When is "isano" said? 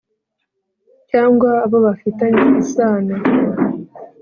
2.61-3.15